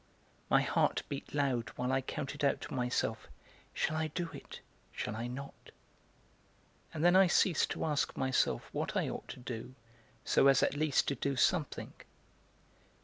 [0.49, 3.27] My heart beat loud while I counted out to myself
[3.71, 4.59] "Shall I do it,
[4.91, 5.69] shall I not?"
[6.91, 9.75] and then I ceased to ask myself what I ought to do
[10.25, 11.93] so as at least to do something.